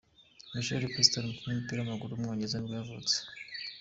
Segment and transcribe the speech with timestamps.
[0.53, 3.15] Michael Preston, umukinnyi w’umupira w’amaguru w’umwongereza nibwo yavutse.